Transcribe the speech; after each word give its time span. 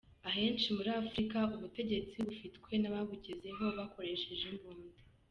Ahenshi 0.29 0.67
muri 0.77 0.89
Afurika 1.01 1.37
ubutegetsi 1.55 2.15
bufitwe 2.25 2.71
n’ 2.81 2.85
ababugezeho 2.89 3.63
bakoresheje 3.77 4.45
imbunda. 4.53 4.97